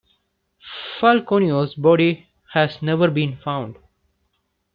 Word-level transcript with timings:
Falconio's 0.99 1.75
body 1.75 2.27
has 2.53 2.81
never 2.81 3.07
been 3.11 3.37
found. 3.37 3.75